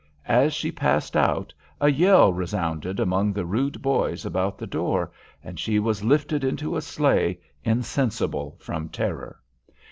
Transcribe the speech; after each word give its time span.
As 0.25 0.51
she 0.55 0.71
passed 0.71 1.15
out, 1.15 1.53
a 1.79 1.91
yell 1.91 2.33
resounded 2.33 2.99
among 2.99 3.33
the 3.33 3.45
rude 3.45 3.83
boys 3.83 4.25
about 4.25 4.57
the 4.57 4.65
door, 4.65 5.11
and 5.43 5.59
she 5.59 5.77
was 5.77 6.03
lifted 6.03 6.43
into 6.43 6.75
a 6.75 6.81
sleigh, 6.81 7.39
insensible 7.63 8.57
from 8.59 8.89
terror. 8.89 9.39